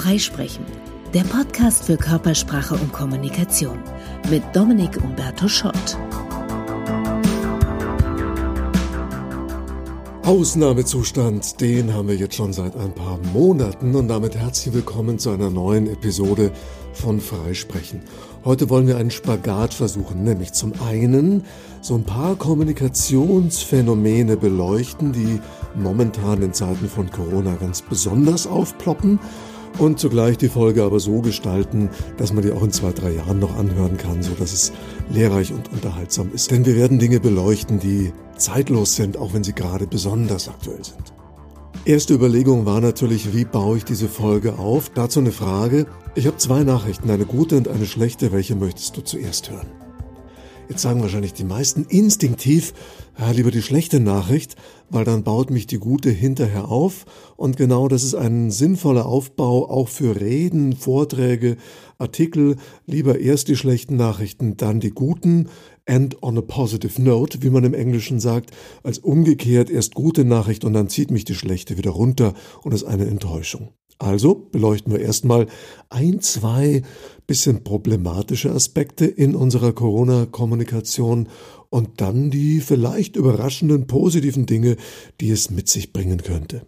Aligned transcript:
Freisprechen, 0.00 0.64
der 1.12 1.24
Podcast 1.24 1.84
für 1.84 1.98
Körpersprache 1.98 2.74
und 2.74 2.90
Kommunikation 2.90 3.78
mit 4.30 4.42
Dominik 4.54 4.96
Umberto 5.04 5.46
Schott. 5.46 5.98
Ausnahmezustand, 10.22 11.60
den 11.60 11.92
haben 11.92 12.08
wir 12.08 12.16
jetzt 12.16 12.34
schon 12.34 12.54
seit 12.54 12.76
ein 12.76 12.94
paar 12.94 13.18
Monaten 13.34 13.94
und 13.94 14.08
damit 14.08 14.36
herzlich 14.36 14.72
willkommen 14.72 15.18
zu 15.18 15.32
einer 15.32 15.50
neuen 15.50 15.86
Episode 15.86 16.50
von 16.94 17.20
Freisprechen. 17.20 18.00
Heute 18.42 18.70
wollen 18.70 18.86
wir 18.86 18.96
einen 18.96 19.10
Spagat 19.10 19.74
versuchen, 19.74 20.24
nämlich 20.24 20.54
zum 20.54 20.72
einen 20.88 21.44
so 21.82 21.94
ein 21.94 22.04
paar 22.04 22.36
Kommunikationsphänomene 22.36 24.38
beleuchten, 24.38 25.12
die 25.12 25.38
momentan 25.74 26.40
in 26.40 26.54
Zeiten 26.54 26.88
von 26.88 27.10
Corona 27.10 27.56
ganz 27.56 27.82
besonders 27.82 28.46
aufploppen 28.46 29.20
und 29.78 29.98
zugleich 29.98 30.38
die 30.38 30.48
Folge 30.48 30.82
aber 30.82 31.00
so 31.00 31.20
gestalten, 31.20 31.90
dass 32.16 32.32
man 32.32 32.42
die 32.42 32.52
auch 32.52 32.62
in 32.62 32.72
zwei, 32.72 32.92
drei 32.92 33.12
Jahren 33.12 33.38
noch 33.38 33.56
anhören 33.56 33.96
kann, 33.96 34.22
so 34.22 34.32
dass 34.32 34.52
es 34.52 34.72
lehrreich 35.10 35.52
und 35.52 35.72
unterhaltsam 35.72 36.30
ist. 36.32 36.50
Denn 36.50 36.66
wir 36.66 36.76
werden 36.76 36.98
Dinge 36.98 37.20
beleuchten, 37.20 37.78
die 37.78 38.12
zeitlos 38.36 38.96
sind, 38.96 39.16
auch 39.16 39.32
wenn 39.34 39.44
sie 39.44 39.54
gerade 39.54 39.86
besonders 39.86 40.48
aktuell 40.48 40.84
sind. 40.84 41.12
Erste 41.84 42.12
Überlegung 42.12 42.66
war 42.66 42.80
natürlich, 42.80 43.34
wie 43.34 43.44
baue 43.44 43.78
ich 43.78 43.84
diese 43.84 44.08
Folge 44.08 44.58
auf? 44.58 44.90
Dazu 44.94 45.20
eine 45.20 45.32
Frage. 45.32 45.86
Ich 46.14 46.26
habe 46.26 46.36
zwei 46.36 46.62
Nachrichten, 46.62 47.10
eine 47.10 47.24
gute 47.24 47.56
und 47.56 47.68
eine 47.68 47.86
schlechte. 47.86 48.32
Welche 48.32 48.54
möchtest 48.54 48.96
du 48.96 49.00
zuerst 49.00 49.50
hören? 49.50 49.89
Jetzt 50.70 50.82
sagen 50.82 51.02
wahrscheinlich 51.02 51.32
die 51.32 51.42
meisten 51.42 51.84
instinktiv, 51.88 52.74
ja, 53.18 53.32
lieber 53.32 53.50
die 53.50 53.60
schlechte 53.60 53.98
Nachricht, 53.98 54.54
weil 54.88 55.04
dann 55.04 55.24
baut 55.24 55.50
mich 55.50 55.66
die 55.66 55.80
gute 55.80 56.10
hinterher 56.10 56.68
auf. 56.68 57.06
Und 57.36 57.56
genau 57.56 57.88
das 57.88 58.04
ist 58.04 58.14
ein 58.14 58.52
sinnvoller 58.52 59.04
Aufbau 59.04 59.68
auch 59.68 59.88
für 59.88 60.20
Reden, 60.20 60.76
Vorträge, 60.76 61.56
Artikel. 61.98 62.54
Lieber 62.86 63.18
erst 63.18 63.48
die 63.48 63.56
schlechten 63.56 63.96
Nachrichten, 63.96 64.56
dann 64.56 64.78
die 64.78 64.92
guten. 64.92 65.48
And 65.90 66.22
on 66.22 66.38
a 66.38 66.40
positive 66.40 67.02
note, 67.02 67.42
wie 67.42 67.50
man 67.50 67.64
im 67.64 67.74
Englischen 67.74 68.20
sagt, 68.20 68.52
als 68.84 69.00
umgekehrt 69.00 69.70
erst 69.70 69.96
gute 69.96 70.24
Nachricht 70.24 70.64
und 70.64 70.72
dann 70.72 70.88
zieht 70.88 71.10
mich 71.10 71.24
die 71.24 71.34
schlechte 71.34 71.78
wieder 71.78 71.90
runter 71.90 72.34
und 72.62 72.72
ist 72.72 72.84
eine 72.84 73.06
Enttäuschung. 73.06 73.70
Also 73.98 74.36
beleuchten 74.36 74.92
wir 74.92 75.00
erstmal 75.00 75.48
ein, 75.88 76.20
zwei 76.20 76.82
bisschen 77.26 77.64
problematische 77.64 78.52
Aspekte 78.52 79.04
in 79.04 79.34
unserer 79.34 79.72
Corona-Kommunikation 79.72 81.28
und 81.70 82.00
dann 82.00 82.30
die 82.30 82.60
vielleicht 82.60 83.16
überraschenden 83.16 83.88
positiven 83.88 84.46
Dinge, 84.46 84.76
die 85.20 85.30
es 85.30 85.50
mit 85.50 85.68
sich 85.68 85.92
bringen 85.92 86.22
könnte. 86.22 86.62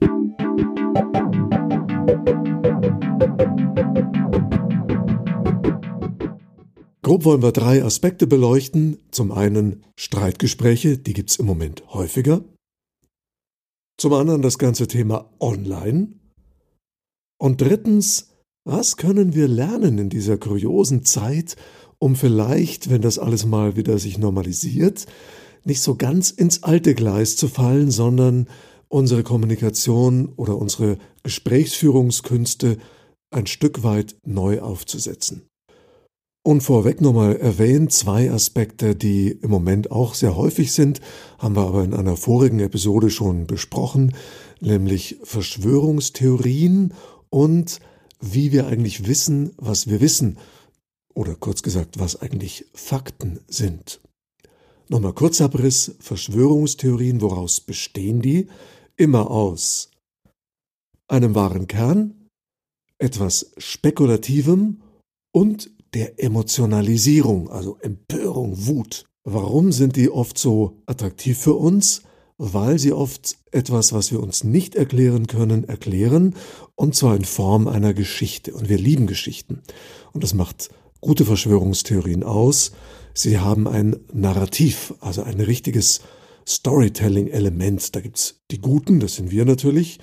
Grob 7.05 7.25
wollen 7.25 7.43
wir 7.43 7.53
drei 7.53 7.83
Aspekte 7.83 8.27
beleuchten. 8.27 8.99
Zum 9.11 9.33
einen 9.33 9.85
Streitgespräche, 9.99 10.99
die 10.99 11.13
gibt 11.13 11.31
es 11.31 11.37
im 11.37 11.47
Moment 11.47 11.83
häufiger. 11.93 12.45
Zum 13.99 14.13
anderen 14.13 14.43
das 14.43 14.59
ganze 14.59 14.87
Thema 14.87 15.31
Online. 15.41 16.09
Und 17.39 17.61
drittens 17.61 18.33
was 18.65 18.97
können 18.97 19.35
wir 19.35 19.49
lernen 19.49 19.99
in 19.99 20.09
dieser 20.09 20.39
kuriosen 20.39 21.05
Zeit, 21.05 21.57
um 21.99 22.15
vielleicht, 22.15 22.91
wenn 22.91 23.03
das 23.03 23.19
alles 23.19 23.45
mal 23.45 23.75
wieder 23.75 23.99
sich 23.99 24.19
normalisiert, 24.19 25.07
nicht 25.65 25.83
so 25.83 25.97
ganz 25.97 26.31
ins 26.31 26.63
alte 26.63 26.95
Gleis 26.95 27.37
zu 27.37 27.49
fallen, 27.49 27.91
sondern 27.91 28.47
unsere 28.89 29.25
Kommunikation 29.25 30.29
oder 30.37 30.57
unsere 30.57 30.99
Gesprächsführungskünste 31.25 32.79
ein 33.31 33.47
Stück 33.47 33.83
weit 33.83 34.17
neu 34.25 34.61
aufzusetzen. 34.61 35.49
Und 36.45 36.63
vorweg 36.63 37.01
nochmal 37.01 37.37
erwähnt, 37.37 37.93
zwei 37.93 38.31
Aspekte, 38.31 38.97
die 38.97 39.31
im 39.31 39.51
Moment 39.51 39.93
auch 39.93 40.15
sehr 40.15 40.37
häufig 40.37 40.73
sind, 40.73 41.01
haben 41.39 41.55
wir 41.55 41.67
aber 41.67 41.85
in 41.85 41.95
einer 41.95 42.17
vorigen 42.17 42.59
Episode 42.59 43.11
schon 43.11 43.47
besprochen, 43.47 44.17
nämlich 44.61 45.19
Verschwörungstheorien 45.23 46.95
und 47.31 47.79
wie 48.21 48.51
wir 48.51 48.67
eigentlich 48.67 49.07
wissen, 49.07 49.53
was 49.57 49.87
wir 49.87 50.01
wissen, 50.01 50.37
oder 51.15 51.37
kurz 51.37 51.63
gesagt, 51.63 52.01
was 52.01 52.21
eigentlich 52.21 52.67
Fakten 52.75 53.39
sind. 53.47 54.01
Nochmal 54.89 55.13
Kurzabriss, 55.13 55.95
Verschwörungstheorien, 56.01 57.21
woraus 57.21 57.61
bestehen 57.61 58.21
die? 58.21 58.49
Immer 58.97 59.31
aus 59.31 59.91
einem 61.07 61.35
wahren 61.35 61.69
Kern, 61.69 62.29
etwas 62.99 63.53
Spekulativem 63.59 64.83
und 65.33 65.71
der 65.95 66.23
Emotionalisierung, 66.23 67.51
also 67.51 67.79
Empörung, 67.81 68.67
Wut. 68.67 69.05
Warum 69.25 69.73
sind 69.73 69.97
die 69.97 70.11
oft 70.11 70.39
so 70.39 70.83
attraktiv 70.87 71.39
für 71.39 71.55
uns? 71.55 72.03
weil 72.45 72.77
sie 72.81 72.93
oft 72.93 73.37
etwas, 73.53 73.93
was 73.93 74.11
wir 74.11 74.21
uns 74.21 74.43
nicht 74.43 74.75
erklären 74.75 75.29
können, 75.29 75.63
erklären, 75.63 76.35
und 76.75 76.97
zwar 76.97 77.15
in 77.15 77.25
Form 77.25 77.69
einer 77.69 77.95
Geschichte. 77.95 78.53
Und 78.53 78.69
wir 78.69 78.79
lieben 78.79 79.07
Geschichten. 79.07 79.63
Und 80.13 80.25
das 80.25 80.35
macht 80.35 80.71
gute 81.01 81.25
Verschwörungstheorien 81.25 82.25
aus. 82.25 82.73
Sie 83.15 83.39
haben 83.39 83.69
ein 83.69 83.97
Narrativ, 84.13 84.93
also 84.99 85.23
ein 85.23 85.41
richtiges 85.41 86.01
Storytelling-Element. 86.49 87.95
Da 87.95 88.01
gibt's 88.01 88.41
die 88.51 88.61
Guten, 88.61 88.99
das 88.99 89.15
sind 89.15 89.31
wir 89.31 89.45
natürlich. 89.45 90.01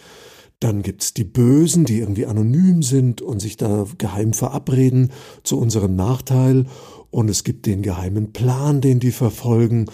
Dann 0.59 0.81
gibt's 0.81 1.14
die 1.14 1.24
Bösen, 1.24 1.86
die 1.86 2.00
irgendwie 2.00 2.25
anonym 2.25 2.84
sind 2.84 3.22
und 3.22 3.40
sich 3.40 3.56
da 3.56 3.86
geheim 3.97 4.34
verabreden 4.34 5.12
zu 5.44 5.58
unserem 5.58 5.96
Nachteil. 5.96 6.66
Und 7.12 7.30
es 7.30 7.44
gibt 7.44 7.66
den 7.66 7.81
geheimen 7.81 8.34
Plan, 8.34 8.81
den 8.81 9.00
die 9.00 9.12
verfolgen. 9.12 9.86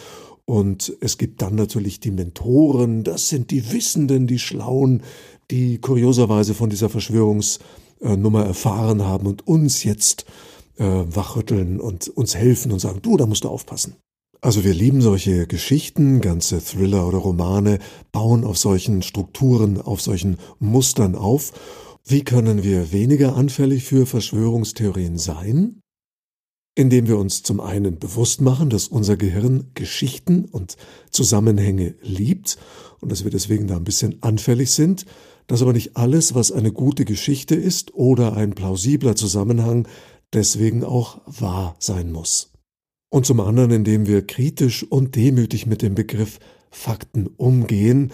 Und 0.45 0.95
es 1.01 1.17
gibt 1.17 1.41
dann 1.41 1.55
natürlich 1.55 1.99
die 1.99 2.11
Mentoren, 2.11 3.03
das 3.03 3.29
sind 3.29 3.51
die 3.51 3.71
Wissenden, 3.71 4.27
die 4.27 4.39
Schlauen, 4.39 5.01
die 5.49 5.79
kurioserweise 5.79 6.53
von 6.53 6.69
dieser 6.69 6.89
Verschwörungsnummer 6.89 8.45
erfahren 8.45 9.03
haben 9.03 9.27
und 9.27 9.47
uns 9.47 9.83
jetzt 9.83 10.25
äh, 10.77 10.83
wachrütteln 10.83 11.79
und 11.79 12.07
uns 12.09 12.35
helfen 12.35 12.71
und 12.71 12.79
sagen, 12.79 13.01
du, 13.01 13.17
da 13.17 13.25
musst 13.25 13.43
du 13.43 13.49
aufpassen. 13.49 13.95
Also 14.45 14.63
wir 14.63 14.75
lieben 14.75 15.01
solche 15.01 15.47
Geschichten, 15.47 16.21
ganze 16.21 16.63
Thriller 16.63 17.07
oder 17.07 17.17
Romane 17.17 17.79
bauen 18.11 18.43
auf 18.43 18.59
solchen 18.59 19.01
Strukturen, 19.01 19.81
auf 19.81 20.01
solchen 20.01 20.37
Mustern 20.59 21.15
auf. 21.15 21.51
Wie 22.05 22.23
können 22.23 22.61
wir 22.61 22.91
weniger 22.91 23.35
anfällig 23.35 23.85
für 23.85 24.05
Verschwörungstheorien 24.05 25.17
sein? 25.17 25.81
indem 26.77 27.07
wir 27.07 27.17
uns 27.17 27.41
zum 27.41 27.61
einen 27.61 27.99
bewusst 27.99 28.41
machen, 28.41 28.69
dass 28.69 28.89
unser 28.89 29.15
Gehirn 29.15 29.71
Geschichten 29.75 30.43
und 30.43 30.75
Zusammenhänge 31.09 31.95
liebt 32.01 32.57
und 32.99 33.11
dass 33.11 33.23
wir 33.23 33.31
deswegen 33.31 33.65
da 33.65 33.77
ein 33.77 33.85
bisschen 33.85 34.21
anfällig 34.21 34.71
sind, 34.71 35.05
dass 35.47 35.61
aber 35.61 35.71
nicht 35.71 35.95
alles, 35.95 36.35
was 36.35 36.51
eine 36.51 36.73
gute 36.73 37.05
Geschichte 37.05 37.55
ist 37.55 37.93
oder 37.93 38.33
ein 38.35 38.53
plausibler 38.55 39.15
Zusammenhang, 39.15 39.87
deswegen 40.33 40.83
auch 40.83 41.21
wahr 41.25 41.77
sein 41.79 42.11
muss. 42.11 42.54
Und 43.15 43.25
zum 43.25 43.39
anderen, 43.39 43.71
indem 43.71 44.07
wir 44.07 44.27
kritisch 44.27 44.83
und 44.83 45.15
demütig 45.15 45.65
mit 45.65 45.81
dem 45.81 45.95
Begriff 45.95 46.37
Fakten 46.69 47.27
umgehen, 47.27 48.11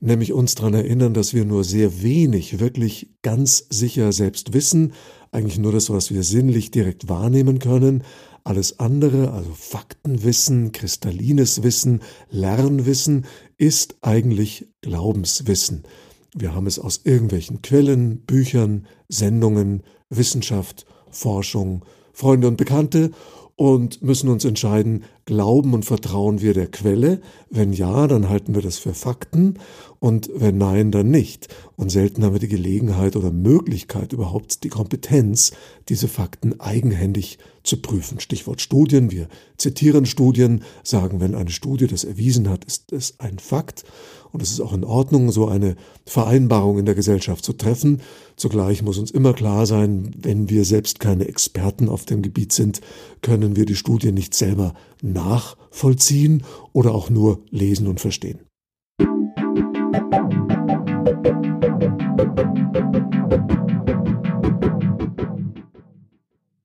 nämlich 0.00 0.32
uns 0.32 0.56
daran 0.56 0.74
erinnern, 0.74 1.14
dass 1.14 1.32
wir 1.32 1.44
nur 1.44 1.62
sehr 1.62 2.02
wenig 2.02 2.58
wirklich 2.58 3.10
ganz 3.22 3.64
sicher 3.70 4.10
selbst 4.10 4.52
wissen, 4.52 4.92
eigentlich 5.30 5.58
nur 5.58 5.70
das, 5.70 5.88
was 5.88 6.12
wir 6.12 6.24
sinnlich 6.24 6.72
direkt 6.72 7.08
wahrnehmen 7.08 7.60
können. 7.60 8.02
Alles 8.42 8.80
andere, 8.80 9.30
also 9.30 9.52
Faktenwissen, 9.54 10.72
kristallines 10.72 11.62
Wissen, 11.62 12.00
Lernwissen, 12.30 13.26
ist 13.56 13.98
eigentlich 14.00 14.66
Glaubenswissen. 14.80 15.84
Wir 16.34 16.56
haben 16.56 16.66
es 16.66 16.80
aus 16.80 17.02
irgendwelchen 17.04 17.62
Quellen, 17.62 18.22
Büchern, 18.22 18.88
Sendungen, 19.08 19.84
Wissenschaft, 20.08 20.86
Forschung, 21.12 21.84
Freunde 22.12 22.48
und 22.48 22.56
Bekannte 22.56 23.12
und 23.60 24.00
müssen 24.00 24.30
uns 24.30 24.46
entscheiden, 24.46 25.04
glauben 25.26 25.74
und 25.74 25.84
vertrauen 25.84 26.40
wir 26.40 26.54
der 26.54 26.68
Quelle? 26.68 27.20
Wenn 27.50 27.74
ja, 27.74 28.06
dann 28.06 28.30
halten 28.30 28.54
wir 28.54 28.62
das 28.62 28.78
für 28.78 28.94
Fakten 28.94 29.58
und 30.00 30.30
wenn 30.34 30.56
nein, 30.56 30.90
dann 30.90 31.10
nicht. 31.10 31.48
Und 31.76 31.90
selten 31.90 32.24
haben 32.24 32.32
wir 32.32 32.40
die 32.40 32.48
Gelegenheit 32.48 33.16
oder 33.16 33.30
Möglichkeit 33.30 34.14
überhaupt 34.14 34.64
die 34.64 34.70
Kompetenz, 34.70 35.52
diese 35.90 36.08
Fakten 36.08 36.58
eigenhändig 36.58 37.38
zu 37.62 37.82
prüfen. 37.82 38.18
Stichwort 38.18 38.62
Studien. 38.62 39.10
Wir 39.10 39.28
zitieren 39.58 40.06
Studien, 40.06 40.64
sagen, 40.82 41.20
wenn 41.20 41.34
eine 41.34 41.50
Studie 41.50 41.86
das 41.86 42.04
erwiesen 42.04 42.48
hat, 42.48 42.64
ist 42.64 42.92
es 42.92 43.20
ein 43.20 43.38
Fakt. 43.38 43.84
Und 44.32 44.40
es 44.40 44.50
ist 44.50 44.60
auch 44.60 44.72
in 44.72 44.84
Ordnung, 44.84 45.32
so 45.32 45.48
eine 45.48 45.76
Vereinbarung 46.06 46.78
in 46.78 46.86
der 46.86 46.94
Gesellschaft 46.94 47.44
zu 47.44 47.52
treffen. 47.52 48.00
Zugleich 48.36 48.82
muss 48.82 48.96
uns 48.96 49.10
immer 49.10 49.34
klar 49.34 49.66
sein, 49.66 50.12
wenn 50.16 50.48
wir 50.48 50.64
selbst 50.64 50.98
keine 50.98 51.28
Experten 51.28 51.90
auf 51.90 52.06
dem 52.06 52.22
Gebiet 52.22 52.52
sind, 52.52 52.80
können 53.20 53.54
wir 53.54 53.66
die 53.66 53.76
Studie 53.76 54.12
nicht 54.12 54.32
selber 54.32 54.72
nachvollziehen 55.02 56.44
oder 56.72 56.94
auch 56.94 57.10
nur 57.10 57.42
lesen 57.50 57.86
und 57.86 58.00
verstehen. 58.00 58.38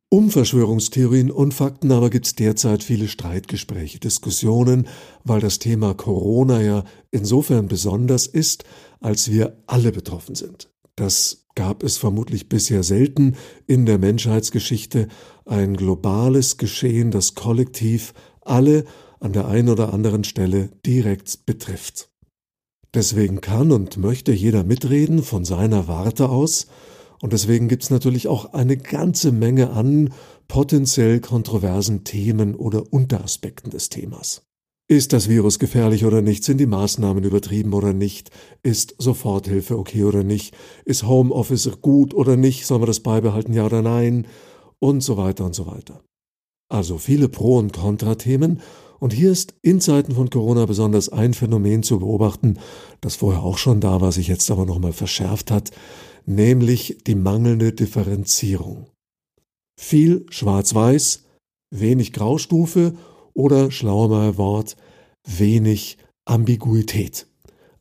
Um 0.10 0.32
Verschwörungstheorien 0.32 1.30
und 1.30 1.54
Fakten 1.54 1.92
aber 1.92 2.10
gibt 2.10 2.26
es 2.26 2.36
derzeit 2.36 2.84
viele 2.84 3.10
Streitgespräche, 3.10 4.00
Diskussionen, 4.00 4.88
weil 5.24 5.42
das 5.42 5.60
Thema 5.60 5.94
Corona 5.94 6.62
ja 6.62 6.84
insofern 7.12 7.68
besonders 7.68 8.26
ist, 8.26 8.64
als 9.02 9.30
wir 9.30 9.62
alle 9.68 9.92
betroffen 9.92 10.36
sind. 10.36 10.72
Das 10.96 11.46
gab 11.54 11.84
es 11.84 11.98
vermutlich 11.98 12.48
bisher 12.48 12.84
selten 12.84 13.36
in 13.68 13.86
der 13.86 13.98
Menschheitsgeschichte, 13.98 15.10
ein 15.46 15.76
globales 15.76 16.58
Geschehen, 16.58 17.12
das 17.12 17.36
kollektiv 17.36 18.14
alle 18.40 18.86
an 19.20 19.34
der 19.34 19.48
einen 19.48 19.68
oder 19.68 19.94
anderen 19.94 20.24
Stelle 20.24 20.70
direkt 20.86 21.46
betrifft. 21.46 22.15
Deswegen 22.96 23.42
kann 23.42 23.74
und 23.74 23.98
möchte 23.98 24.32
jeder 24.32 24.64
mitreden 24.64 25.22
von 25.22 25.44
seiner 25.44 25.90
Warte 25.90 26.30
aus, 26.30 26.68
und 27.22 27.34
deswegen 27.34 27.68
gibt 27.68 27.84
es 27.84 27.90
natürlich 27.90 28.28
auch 28.28 28.54
eine 28.54 28.78
ganze 28.78 29.32
Menge 29.32 29.72
an 29.72 30.14
potenziell 30.48 31.20
kontroversen 31.20 32.04
Themen 32.04 32.56
oder 32.56 32.94
Unteraspekten 32.94 33.70
des 33.70 33.90
Themas. 33.90 34.44
Ist 34.88 35.12
das 35.12 35.28
Virus 35.28 35.60
gefährlich 35.60 36.06
oder 36.06 36.22
nicht? 36.22 36.44
Sind 36.44 36.60
die 36.60 36.68
Maßnahmen 36.68 37.24
übertrieben 37.24 37.74
oder 37.74 37.92
nicht? 37.92 38.30
Ist 38.64 38.96
Soforthilfe 38.98 39.78
okay 39.78 40.04
oder 40.04 40.24
nicht? 40.24 40.56
Ist 40.86 41.08
Homeoffice 41.08 41.82
gut 41.82 42.14
oder 42.14 42.38
nicht? 42.38 42.66
Sollen 42.66 42.82
wir 42.82 42.88
das 42.88 43.00
beibehalten, 43.02 43.54
ja 43.54 43.66
oder 43.66 43.82
nein? 43.82 44.28
Und 44.80 45.02
so 45.02 45.18
weiter 45.18 45.46
und 45.46 45.56
so 45.56 45.68
weiter. 45.68 46.02
Also 46.70 46.98
viele 46.98 47.28
Pro- 47.28 47.58
und 47.58 47.74
Kontrathemen. 47.74 48.62
Und 49.00 49.14
hier 49.14 49.32
ist 49.32 49.56
in 49.62 49.82
Zeiten 49.82 50.16
von 50.16 50.30
Corona 50.30 50.66
besonders 50.66 51.10
ein 51.10 51.34
Phänomen 51.34 51.84
zu 51.84 52.00
beobachten, 52.00 52.60
das 53.02 53.16
vorher 53.16 53.44
auch 53.44 53.58
schon 53.58 53.82
da 53.82 54.02
war, 54.02 54.12
sich 54.12 54.28
jetzt 54.28 54.50
aber 54.52 54.66
nochmal 54.66 54.94
verschärft 54.94 55.52
hat, 55.52 55.72
nämlich 56.26 56.98
die 57.06 57.16
mangelnde 57.16 57.74
Differenzierung. 57.74 58.88
Viel 59.80 60.26
Schwarz-Weiß, 60.30 61.24
wenig 61.72 62.14
Graustufe 62.14 62.94
oder, 63.34 63.72
schlauer 63.72 64.08
mal 64.08 64.38
Wort, 64.38 64.78
wenig 65.28 65.98
Ambiguität. 66.26 67.28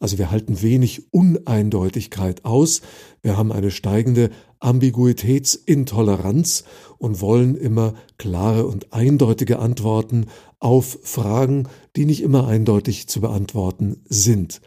Also 0.01 0.19
wir 0.19 0.31
halten 0.31 0.61
wenig 0.61 1.13
Uneindeutigkeit 1.13 2.45
aus, 2.45 2.83
wir 3.23 3.37
haben 3.37 3.53
eine 3.53 3.71
steigende 3.71 4.31
Ambiguitätsintoleranz 4.65 6.65
und 6.99 7.21
wollen 7.21 7.55
immer 7.55 7.95
klare 8.19 8.67
und 8.67 8.93
eindeutige 8.93 9.59
Antworten 9.59 10.27
auf 10.59 10.99
Fragen, 11.03 11.69
die 11.97 12.07
nicht 12.07 12.23
immer 12.23 12.47
eindeutig 12.47 13.07
zu 13.07 13.21
beantworten 13.21 14.01
sind. 14.07 14.61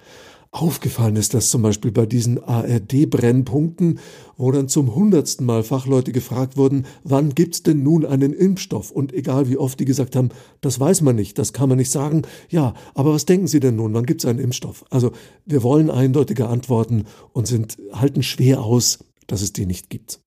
Aufgefallen 0.51 1.17
ist 1.17 1.33
das 1.33 1.49
zum 1.49 1.61
Beispiel 1.61 1.91
bei 1.91 2.05
diesen 2.05 2.44
ARD-Brennpunkten, 2.44 3.99
wo 4.38 4.51
dann 4.51 4.69
zum 4.69 4.95
hundertsten 4.95 5.45
Mal 5.45 5.61
Fachleute 5.61 6.11
gefragt 6.11 6.57
wurden, 6.57 6.85
wann 7.03 7.35
gibt's 7.35 7.63
denn 7.63 7.83
nun 7.83 8.05
einen 8.05 8.33
Impfstoff? 8.33 8.91
Und 8.91 9.13
egal 9.13 9.49
wie 9.49 9.57
oft 9.57 9.79
die 9.79 9.85
gesagt 9.85 10.15
haben, 10.15 10.29
das 10.61 10.79
weiß 10.79 11.01
man 11.01 11.15
nicht, 11.15 11.38
das 11.38 11.53
kann 11.53 11.69
man 11.69 11.77
nicht 11.77 11.91
sagen. 11.91 12.23
Ja, 12.49 12.73
aber 12.95 13.13
was 13.13 13.25
denken 13.25 13.47
Sie 13.47 13.59
denn 13.59 13.75
nun? 13.75 13.94
Wann 13.94 14.05
gibt's 14.05 14.25
einen 14.25 14.39
Impfstoff? 14.39 14.85
Also 14.89 15.11
wir 15.45 15.63
wollen 15.63 15.91
eindeutige 15.91 16.47
Antworten 16.47 17.05
und 17.33 17.45
sind, 17.45 17.77
halten 17.91 18.23
schwer 18.23 18.63
aus, 18.63 18.99
dass 19.27 19.41
es 19.41 19.53
die 19.53 19.65
nicht 19.65 19.89
gibt. 19.89 20.21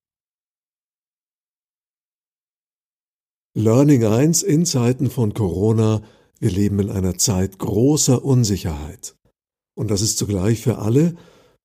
Learning 3.54 4.04
1 4.04 4.42
in 4.42 4.64
Zeiten 4.64 5.10
von 5.10 5.34
Corona. 5.34 6.02
Wir 6.38 6.50
leben 6.50 6.78
in 6.78 6.90
einer 6.90 7.18
Zeit 7.18 7.58
großer 7.58 8.24
Unsicherheit. 8.24 9.16
Und 9.76 9.90
das 9.90 10.02
ist 10.02 10.18
zugleich 10.18 10.60
für 10.60 10.78
alle, 10.78 11.16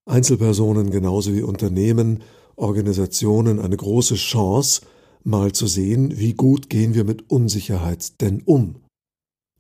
Einzelpersonen 0.05 0.89
genauso 0.89 1.33
wie 1.33 1.41
Unternehmen, 1.41 2.23
Organisationen, 2.55 3.59
eine 3.59 3.77
große 3.77 4.15
Chance, 4.15 4.81
mal 5.23 5.51
zu 5.51 5.67
sehen, 5.67 6.17
wie 6.17 6.33
gut 6.33 6.69
gehen 6.69 6.93
wir 6.93 7.03
mit 7.03 7.29
Unsicherheit 7.29 8.21
denn 8.21 8.41
um. 8.41 8.75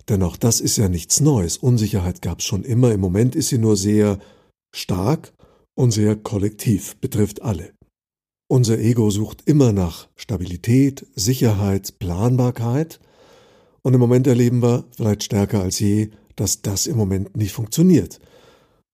Denn 0.07 0.21
auch 0.21 0.37
das 0.37 0.61
ist 0.61 0.77
ja 0.77 0.87
nichts 0.87 1.19
Neues. 1.19 1.57
Unsicherheit 1.57 2.21
gab 2.21 2.39
es 2.39 2.45
schon 2.45 2.63
immer. 2.63 2.91
Im 2.91 3.01
Moment 3.01 3.35
ist 3.35 3.49
sie 3.49 3.57
nur 3.57 3.75
sehr 3.75 4.19
stark 4.73 5.33
und 5.75 5.91
sehr 5.91 6.15
kollektiv, 6.15 6.95
betrifft 6.97 7.41
alle. 7.41 7.73
Unser 8.47 8.79
Ego 8.79 9.09
sucht 9.09 9.43
immer 9.45 9.73
nach 9.73 10.07
Stabilität, 10.15 11.05
Sicherheit, 11.15 11.99
Planbarkeit. 11.99 12.99
Und 13.81 13.93
im 13.93 13.99
Moment 13.99 14.27
erleben 14.27 14.61
wir, 14.61 14.85
vielleicht 14.95 15.23
stärker 15.23 15.61
als 15.61 15.79
je, 15.79 16.11
dass 16.35 16.61
das 16.61 16.87
im 16.87 16.97
Moment 16.97 17.35
nicht 17.35 17.53
funktioniert. 17.53 18.19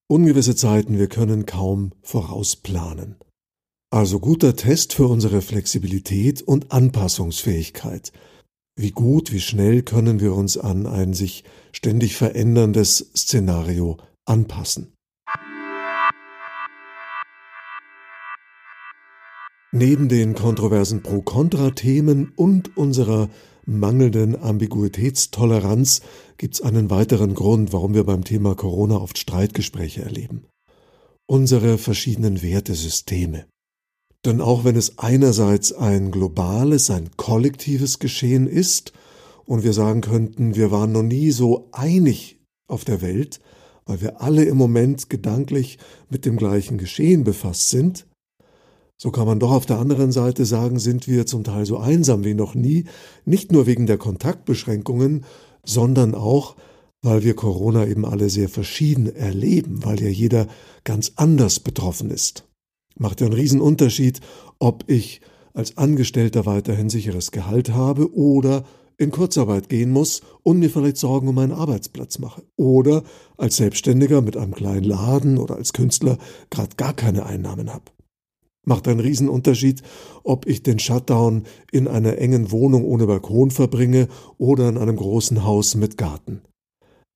Ungewisse 0.09 0.55
Zeiten, 0.55 0.97
wir 0.97 1.07
können 1.07 1.45
kaum 1.45 1.91
vorausplanen. 2.01 3.15
Also 3.93 4.19
guter 4.19 4.55
Test 4.55 4.93
für 4.93 5.07
unsere 5.07 5.41
Flexibilität 5.41 6.41
und 6.41 6.71
Anpassungsfähigkeit. 6.71 8.13
Wie 8.77 8.91
gut, 8.91 9.33
wie 9.33 9.41
schnell 9.41 9.83
können 9.83 10.21
wir 10.21 10.33
uns 10.33 10.57
an 10.57 10.87
ein 10.87 11.13
sich 11.13 11.43
ständig 11.73 12.15
veränderndes 12.15 13.11
Szenario 13.15 13.97
anpassen. 14.25 14.93
Neben 19.73 20.09
den 20.09 20.35
kontroversen 20.35 21.01
Pro-Kontra-Themen 21.01 22.33
und 22.35 22.75
unserer 22.75 23.29
mangelnden 23.65 24.35
Ambiguitätstoleranz 24.35 26.01
gibt 26.37 26.55
es 26.55 26.61
einen 26.61 26.89
weiteren 26.89 27.35
Grund, 27.35 27.71
warum 27.71 27.93
wir 27.93 28.03
beim 28.03 28.25
Thema 28.25 28.53
Corona 28.53 28.97
oft 28.97 29.17
Streitgespräche 29.17 30.01
erleben. 30.01 30.45
Unsere 31.25 31.77
verschiedenen 31.77 32.41
Wertesysteme. 32.41 33.45
Denn 34.25 34.41
auch 34.41 34.65
wenn 34.65 34.75
es 34.75 34.97
einerseits 34.97 35.71
ein 35.71 36.11
globales, 36.11 36.91
ein 36.91 37.11
kollektives 37.15 37.99
Geschehen 37.99 38.47
ist 38.47 38.91
und 39.45 39.63
wir 39.63 39.71
sagen 39.71 40.01
könnten, 40.01 40.55
wir 40.55 40.71
waren 40.71 40.91
noch 40.91 41.01
nie 41.01 41.31
so 41.31 41.69
einig 41.71 42.41
auf 42.67 42.83
der 42.83 43.01
Welt, 43.01 43.39
weil 43.85 44.01
wir 44.01 44.21
alle 44.21 44.43
im 44.43 44.57
Moment 44.57 45.09
gedanklich 45.09 45.79
mit 46.09 46.25
dem 46.25 46.35
gleichen 46.35 46.77
Geschehen 46.77 47.23
befasst 47.23 47.69
sind, 47.69 48.05
so 49.01 49.09
kann 49.09 49.25
man 49.25 49.39
doch 49.39 49.49
auf 49.49 49.65
der 49.65 49.79
anderen 49.79 50.11
Seite 50.11 50.45
sagen, 50.45 50.77
sind 50.77 51.07
wir 51.07 51.25
zum 51.25 51.43
Teil 51.43 51.65
so 51.65 51.79
einsam 51.79 52.23
wie 52.23 52.35
noch 52.35 52.53
nie, 52.53 52.85
nicht 53.25 53.51
nur 53.51 53.65
wegen 53.65 53.87
der 53.87 53.97
Kontaktbeschränkungen, 53.97 55.25
sondern 55.65 56.13
auch, 56.13 56.55
weil 57.01 57.23
wir 57.23 57.33
Corona 57.33 57.87
eben 57.87 58.05
alle 58.05 58.29
sehr 58.29 58.47
verschieden 58.47 59.07
erleben, 59.07 59.83
weil 59.83 59.99
ja 59.99 60.07
jeder 60.07 60.45
ganz 60.83 61.13
anders 61.15 61.59
betroffen 61.59 62.11
ist. 62.11 62.47
Macht 62.95 63.21
ja 63.21 63.25
einen 63.25 63.33
Riesenunterschied, 63.33 64.19
ob 64.59 64.83
ich 64.85 65.21
als 65.55 65.79
Angestellter 65.79 66.45
weiterhin 66.45 66.91
sicheres 66.91 67.31
Gehalt 67.31 67.73
habe 67.73 68.13
oder 68.13 68.65
in 68.99 69.09
Kurzarbeit 69.09 69.67
gehen 69.67 69.89
muss 69.89 70.21
und 70.43 70.59
mir 70.59 70.69
vielleicht 70.69 70.97
Sorgen 70.97 71.27
um 71.27 71.33
meinen 71.33 71.53
Arbeitsplatz 71.53 72.19
mache. 72.19 72.43
Oder 72.55 73.01
als 73.35 73.55
Selbstständiger 73.55 74.21
mit 74.21 74.37
einem 74.37 74.53
kleinen 74.53 74.83
Laden 74.83 75.39
oder 75.39 75.55
als 75.55 75.73
Künstler 75.73 76.19
gerade 76.51 76.75
gar 76.75 76.93
keine 76.93 77.25
Einnahmen 77.25 77.73
habe. 77.73 77.85
Macht 78.65 78.87
einen 78.87 78.99
Riesenunterschied, 78.99 79.81
ob 80.23 80.45
ich 80.45 80.61
den 80.61 80.77
Shutdown 80.77 81.43
in 81.71 81.87
einer 81.87 82.19
engen 82.19 82.51
Wohnung 82.51 82.85
ohne 82.85 83.07
Balkon 83.07 83.49
verbringe 83.49 84.07
oder 84.37 84.69
in 84.69 84.77
einem 84.77 84.95
großen 84.95 85.43
Haus 85.43 85.75
mit 85.75 85.97
Garten. 85.97 86.41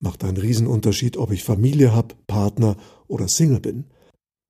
Macht 0.00 0.24
einen 0.24 0.36
Riesenunterschied, 0.36 1.16
ob 1.16 1.30
ich 1.30 1.44
Familie 1.44 1.94
habe, 1.94 2.14
Partner 2.26 2.76
oder 3.06 3.28
Single 3.28 3.60
bin. 3.60 3.84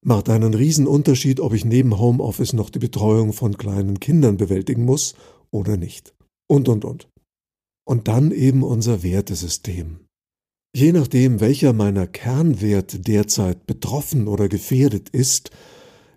Macht 0.05 0.29
einen 0.29 0.55
Riesenunterschied, 0.55 1.41
ob 1.41 1.53
ich 1.53 1.65
neben 1.65 1.99
Homeoffice 1.99 2.53
noch 2.53 2.71
die 2.71 2.79
Betreuung 2.79 3.33
von 3.33 3.59
kleinen 3.59 4.00
Kindern 4.00 4.37
bewältigen 4.37 4.85
muss 4.85 5.15
oder 5.50 5.76
nicht. 5.76 6.15
Und, 6.49 6.69
und, 6.69 6.85
und. 6.85 7.09
Und 7.87 8.09
dann 8.09 8.31
eben 8.33 8.62
unser 8.62 9.03
Wertesystem. 9.03 10.00
Je 10.75 10.93
nachdem, 10.93 11.41
welcher 11.41 11.73
meiner 11.73 12.07
Kernwerte 12.07 13.00
derzeit 13.00 13.67
betroffen 13.67 14.29
oder 14.29 14.49
gefährdet 14.49 15.09
ist, 15.11 15.50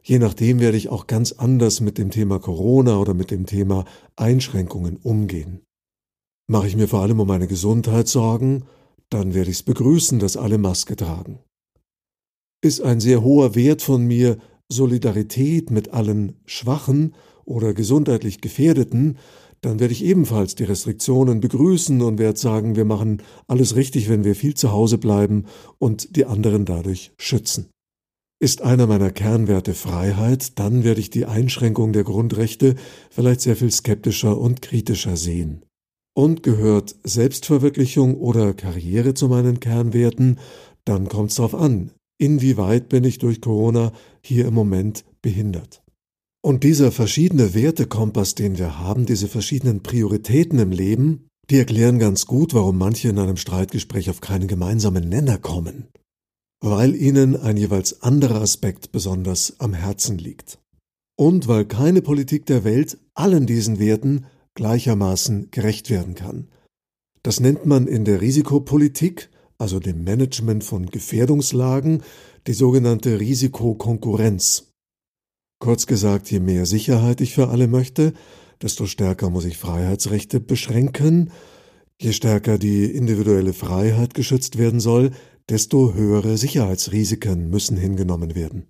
Je 0.09 0.17
nachdem 0.17 0.59
werde 0.59 0.75
ich 0.75 0.89
auch 0.89 1.05
ganz 1.05 1.33
anders 1.33 1.81
mit 1.81 1.99
dem 1.99 2.09
Thema 2.09 2.39
Corona 2.39 2.97
oder 2.97 3.13
mit 3.13 3.29
dem 3.29 3.45
Thema 3.45 3.85
Einschränkungen 4.15 4.97
umgehen. 4.97 5.61
Mache 6.49 6.65
ich 6.67 6.75
mir 6.75 6.87
vor 6.87 7.01
allem 7.01 7.19
um 7.19 7.27
meine 7.27 7.45
Gesundheit 7.45 8.07
Sorgen, 8.07 8.63
dann 9.11 9.35
werde 9.35 9.51
ich 9.51 9.57
es 9.57 9.63
begrüßen, 9.63 10.17
dass 10.17 10.35
alle 10.35 10.57
Maske 10.57 10.95
tragen. 10.95 11.37
Ist 12.63 12.81
ein 12.81 12.99
sehr 12.99 13.21
hoher 13.21 13.53
Wert 13.53 13.83
von 13.83 14.03
mir 14.03 14.39
Solidarität 14.67 15.69
mit 15.69 15.93
allen 15.93 16.41
Schwachen 16.47 17.13
oder 17.45 17.75
gesundheitlich 17.75 18.41
Gefährdeten, 18.41 19.19
dann 19.61 19.79
werde 19.79 19.93
ich 19.93 20.03
ebenfalls 20.03 20.55
die 20.55 20.63
Restriktionen 20.63 21.39
begrüßen 21.39 22.01
und 22.01 22.17
werde 22.17 22.39
sagen, 22.39 22.75
wir 22.75 22.85
machen 22.85 23.21
alles 23.45 23.75
richtig, 23.75 24.09
wenn 24.09 24.23
wir 24.23 24.33
viel 24.33 24.55
zu 24.55 24.71
Hause 24.71 24.97
bleiben 24.97 25.45
und 25.77 26.15
die 26.15 26.25
anderen 26.25 26.65
dadurch 26.65 27.11
schützen. 27.19 27.69
Ist 28.41 28.61
einer 28.61 28.87
meiner 28.87 29.11
Kernwerte 29.11 29.73
Freiheit, 29.73 30.57
dann 30.59 30.85
werde 30.85 31.01
ich 31.01 31.09
die 31.09 31.25
Einschränkung 31.25 31.91
der 31.91 32.05
Grundrechte 32.05 32.75
vielleicht 33.09 33.41
sehr 33.41 33.57
viel 33.57 33.69
skeptischer 33.69 34.37
und 34.37 34.61
kritischer 34.61 35.17
sehen. 35.17 35.65
Und 36.15 36.41
gehört 36.41 36.95
Selbstverwirklichung 37.03 38.15
oder 38.15 38.53
Karriere 38.53 39.13
zu 39.13 39.27
meinen 39.27 39.59
Kernwerten, 39.59 40.39
dann 40.85 41.09
kommt 41.09 41.31
es 41.31 41.35
darauf 41.35 41.53
an, 41.53 41.91
inwieweit 42.17 42.87
bin 42.87 43.03
ich 43.03 43.17
durch 43.17 43.41
Corona 43.41 43.91
hier 44.23 44.47
im 44.47 44.53
Moment 44.53 45.03
behindert. 45.21 45.83
Und 46.41 46.63
dieser 46.63 46.93
verschiedene 46.93 47.53
Wertekompass, 47.53 48.35
den 48.35 48.57
wir 48.57 48.79
haben, 48.79 49.05
diese 49.05 49.27
verschiedenen 49.27 49.83
Prioritäten 49.83 50.59
im 50.59 50.71
Leben, 50.71 51.27
die 51.49 51.57
erklären 51.57 51.99
ganz 51.99 52.25
gut, 52.25 52.53
warum 52.53 52.77
manche 52.77 53.09
in 53.09 53.19
einem 53.19 53.35
Streitgespräch 53.35 54.09
auf 54.09 54.21
keinen 54.21 54.47
gemeinsamen 54.47 55.09
Nenner 55.09 55.37
kommen. 55.37 55.89
Weil 56.61 56.95
ihnen 56.95 57.35
ein 57.35 57.57
jeweils 57.57 58.01
anderer 58.01 58.41
Aspekt 58.41 58.91
besonders 58.91 59.59
am 59.59 59.73
Herzen 59.73 60.17
liegt. 60.17 60.59
Und 61.17 61.47
weil 61.47 61.65
keine 61.65 62.01
Politik 62.01 62.45
der 62.45 62.63
Welt 62.63 62.97
allen 63.13 63.45
diesen 63.45 63.79
Werten 63.79 64.25
gleichermaßen 64.55 65.51
gerecht 65.51 65.89
werden 65.89 66.15
kann. 66.15 66.47
Das 67.23 67.39
nennt 67.39 67.65
man 67.65 67.87
in 67.87 68.05
der 68.05 68.21
Risikopolitik, 68.21 69.29
also 69.57 69.79
dem 69.79 70.03
Management 70.03 70.63
von 70.63 70.85
Gefährdungslagen, 70.85 72.03
die 72.47 72.53
sogenannte 72.53 73.19
Risikokonkurrenz. 73.19 74.73
Kurz 75.59 75.85
gesagt, 75.85 76.31
je 76.31 76.39
mehr 76.39 76.65
Sicherheit 76.65 77.19
ich 77.19 77.33
für 77.33 77.49
alle 77.49 77.67
möchte, 77.67 78.13
desto 78.61 78.85
stärker 78.85 79.29
muss 79.29 79.45
ich 79.45 79.57
Freiheitsrechte 79.57 80.39
beschränken, 80.39 81.31
je 82.01 82.13
stärker 82.13 82.57
die 82.57 82.85
individuelle 82.85 83.53
Freiheit 83.53 84.13
geschützt 84.13 84.57
werden 84.57 84.79
soll, 84.79 85.11
desto 85.49 85.93
höhere 85.93 86.37
Sicherheitsrisiken 86.37 87.49
müssen 87.49 87.75
hingenommen 87.75 88.35
werden. 88.35 88.67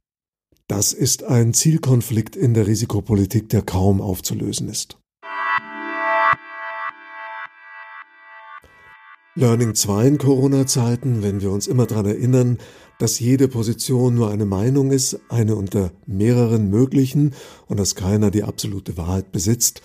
Das 0.67 0.93
ist 0.93 1.23
ein 1.23 1.53
Zielkonflikt 1.53 2.35
in 2.35 2.53
der 2.53 2.67
Risikopolitik, 2.67 3.49
der 3.49 3.63
kaum 3.63 4.01
aufzulösen 4.01 4.69
ist. 4.69 4.97
Learning 9.35 9.73
2 9.73 10.05
in 10.05 10.17
Corona-Zeiten, 10.17 11.23
wenn 11.23 11.41
wir 11.41 11.51
uns 11.51 11.67
immer 11.67 11.85
daran 11.85 12.05
erinnern, 12.05 12.57
dass 12.99 13.19
jede 13.19 13.47
Position 13.47 14.15
nur 14.15 14.29
eine 14.29 14.45
Meinung 14.45 14.91
ist, 14.91 15.19
eine 15.29 15.55
unter 15.55 15.91
mehreren 16.05 16.69
möglichen 16.69 17.33
und 17.67 17.79
dass 17.79 17.95
keiner 17.95 18.31
die 18.31 18.43
absolute 18.43 18.97
Wahrheit 18.97 19.31
besitzt, 19.31 19.81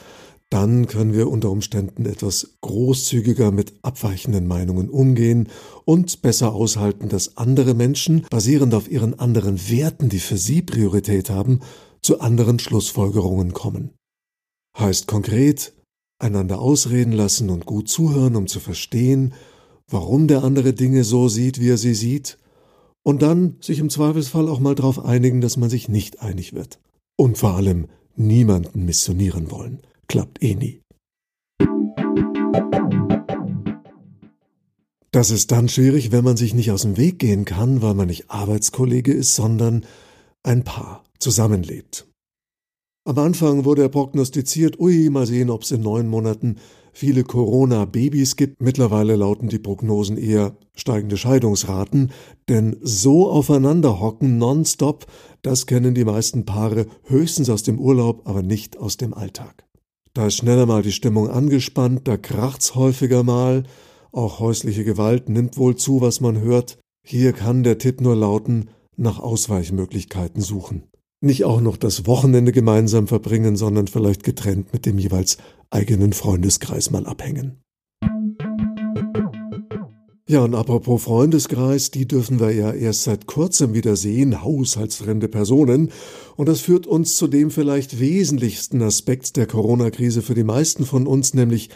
dann 0.54 0.86
können 0.86 1.12
wir 1.12 1.28
unter 1.28 1.50
Umständen 1.50 2.06
etwas 2.06 2.58
großzügiger 2.60 3.50
mit 3.50 3.74
abweichenden 3.82 4.46
Meinungen 4.46 4.88
umgehen 4.88 5.48
und 5.84 6.22
besser 6.22 6.54
aushalten, 6.54 7.08
dass 7.08 7.36
andere 7.36 7.74
Menschen, 7.74 8.24
basierend 8.30 8.72
auf 8.72 8.88
ihren 8.88 9.18
anderen 9.18 9.68
Werten, 9.68 10.08
die 10.08 10.20
für 10.20 10.38
sie 10.38 10.62
Priorität 10.62 11.28
haben, 11.28 11.58
zu 12.02 12.20
anderen 12.20 12.60
Schlussfolgerungen 12.60 13.52
kommen. 13.52 13.94
Heißt 14.78 15.08
konkret, 15.08 15.72
einander 16.20 16.60
ausreden 16.60 17.12
lassen 17.12 17.50
und 17.50 17.66
gut 17.66 17.88
zuhören, 17.88 18.36
um 18.36 18.46
zu 18.46 18.60
verstehen, 18.60 19.34
warum 19.90 20.28
der 20.28 20.44
andere 20.44 20.72
Dinge 20.72 21.02
so 21.02 21.28
sieht, 21.28 21.58
wie 21.58 21.70
er 21.70 21.78
sie 21.78 21.94
sieht, 21.94 22.38
und 23.02 23.22
dann 23.22 23.56
sich 23.60 23.80
im 23.80 23.90
Zweifelsfall 23.90 24.48
auch 24.48 24.60
mal 24.60 24.76
darauf 24.76 25.04
einigen, 25.04 25.40
dass 25.40 25.56
man 25.56 25.68
sich 25.68 25.88
nicht 25.88 26.22
einig 26.22 26.52
wird. 26.52 26.78
Und 27.16 27.38
vor 27.38 27.54
allem 27.54 27.88
niemanden 28.14 28.84
missionieren 28.84 29.50
wollen. 29.50 29.80
Klappt 30.08 30.42
eh 30.42 30.54
nie. 30.54 30.80
Das 35.10 35.30
ist 35.30 35.52
dann 35.52 35.68
schwierig, 35.68 36.10
wenn 36.10 36.24
man 36.24 36.36
sich 36.36 36.54
nicht 36.54 36.72
aus 36.72 36.82
dem 36.82 36.96
Weg 36.96 37.20
gehen 37.20 37.44
kann, 37.44 37.82
weil 37.82 37.94
man 37.94 38.08
nicht 38.08 38.30
Arbeitskollege 38.30 39.12
ist, 39.12 39.36
sondern 39.36 39.86
ein 40.42 40.64
Paar 40.64 41.04
zusammenlebt. 41.20 42.08
Am 43.06 43.18
Anfang 43.18 43.64
wurde 43.64 43.82
er 43.82 43.90
prognostiziert, 43.90 44.80
ui, 44.80 45.10
mal 45.10 45.26
sehen, 45.26 45.50
ob 45.50 45.62
es 45.62 45.70
in 45.70 45.82
neun 45.82 46.08
Monaten 46.08 46.56
viele 46.92 47.22
Corona-Babys 47.22 48.36
gibt. 48.36 48.62
Mittlerweile 48.62 49.16
lauten 49.16 49.48
die 49.48 49.58
Prognosen 49.58 50.16
eher 50.16 50.56
steigende 50.74 51.16
Scheidungsraten, 51.16 52.10
denn 52.48 52.76
so 52.80 53.30
aufeinander 53.30 54.00
hocken 54.00 54.38
nonstop, 54.38 55.06
das 55.42 55.66
kennen 55.66 55.94
die 55.94 56.04
meisten 56.04 56.44
Paare 56.44 56.86
höchstens 57.04 57.50
aus 57.50 57.62
dem 57.62 57.78
Urlaub, 57.78 58.22
aber 58.26 58.42
nicht 58.42 58.78
aus 58.78 58.96
dem 58.96 59.12
Alltag. 59.12 59.64
Da 60.14 60.28
ist 60.28 60.36
schneller 60.36 60.66
mal 60.66 60.82
die 60.82 60.92
Stimmung 60.92 61.28
angespannt, 61.28 62.08
da 62.08 62.16
kracht's 62.16 62.74
häufiger 62.74 63.22
mal, 63.22 63.64
auch 64.12 64.38
häusliche 64.38 64.84
Gewalt 64.84 65.28
nimmt 65.28 65.58
wohl 65.58 65.76
zu, 65.76 66.00
was 66.00 66.20
man 66.20 66.40
hört. 66.40 66.78
Hier 67.04 67.32
kann 67.32 67.64
der 67.64 67.78
Tipp 67.78 68.00
nur 68.00 68.16
lauten, 68.16 68.70
nach 68.96 69.18
Ausweichmöglichkeiten 69.18 70.40
suchen 70.40 70.84
nicht 71.24 71.44
auch 71.44 71.60
noch 71.60 71.76
das 71.76 72.06
Wochenende 72.06 72.52
gemeinsam 72.52 73.08
verbringen, 73.08 73.56
sondern 73.56 73.88
vielleicht 73.88 74.22
getrennt 74.22 74.72
mit 74.72 74.86
dem 74.86 74.98
jeweils 74.98 75.38
eigenen 75.70 76.12
Freundeskreis 76.12 76.90
mal 76.90 77.06
abhängen. 77.06 77.63
Ja, 80.26 80.42
und 80.42 80.54
apropos 80.54 81.02
Freundeskreis, 81.02 81.90
die 81.90 82.08
dürfen 82.08 82.40
wir 82.40 82.50
ja 82.50 82.72
erst 82.72 83.02
seit 83.02 83.26
kurzem 83.26 83.74
wieder 83.74 83.94
sehen, 83.94 84.42
haushaltsfremde 84.42 85.28
Personen. 85.28 85.92
Und 86.36 86.48
das 86.48 86.62
führt 86.62 86.86
uns 86.86 87.16
zu 87.16 87.26
dem 87.26 87.50
vielleicht 87.50 88.00
wesentlichsten 88.00 88.80
Aspekt 88.80 89.36
der 89.36 89.46
Corona-Krise 89.46 90.22
für 90.22 90.34
die 90.34 90.44
meisten 90.44 90.86
von 90.86 91.06
uns, 91.06 91.34
nämlich 91.34 91.68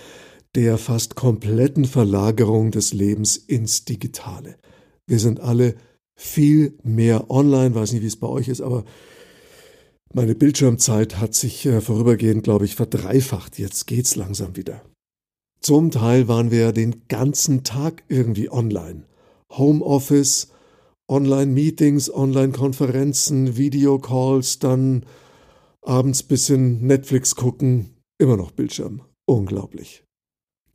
der 0.54 0.78
fast 0.78 1.14
kompletten 1.14 1.84
Verlagerung 1.84 2.70
des 2.70 2.94
Lebens 2.94 3.36
ins 3.36 3.84
Digitale. 3.84 4.56
Wir 5.06 5.18
sind 5.18 5.40
alle 5.40 5.74
viel 6.16 6.78
mehr 6.82 7.30
online, 7.30 7.74
weiß 7.74 7.92
nicht, 7.92 8.02
wie 8.02 8.06
es 8.06 8.16
bei 8.16 8.28
euch 8.28 8.48
ist, 8.48 8.62
aber 8.62 8.86
meine 10.14 10.34
Bildschirmzeit 10.34 11.18
hat 11.18 11.34
sich 11.34 11.66
äh, 11.66 11.82
vorübergehend, 11.82 12.44
glaube 12.44 12.64
ich, 12.64 12.76
verdreifacht. 12.76 13.58
Jetzt 13.58 13.86
geht's 13.86 14.16
langsam 14.16 14.56
wieder. 14.56 14.80
Zum 15.60 15.90
Teil 15.90 16.28
waren 16.28 16.50
wir 16.50 16.72
den 16.72 17.08
ganzen 17.08 17.64
Tag 17.64 18.04
irgendwie 18.08 18.50
online. 18.50 19.04
Homeoffice, 19.50 20.48
Online-Meetings, 21.08 22.12
Online-Konferenzen, 22.12 23.56
Videocalls, 23.56 24.58
dann 24.58 25.04
abends 25.82 26.22
bisschen 26.22 26.86
Netflix 26.86 27.34
gucken, 27.34 27.96
immer 28.18 28.36
noch 28.36 28.50
Bildschirm. 28.50 29.02
Unglaublich. 29.26 30.04